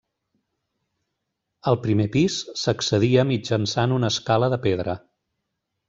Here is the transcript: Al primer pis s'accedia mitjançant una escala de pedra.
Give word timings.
Al 1.71 1.77
primer 1.83 2.07
pis 2.17 2.39
s'accedia 2.63 3.29
mitjançant 3.35 3.97
una 4.01 4.11
escala 4.17 4.51
de 4.57 4.61
pedra. 4.69 4.99